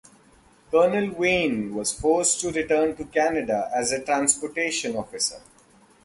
[0.71, 5.39] Colonel Wain was forced to return to Canada as a transportation officer.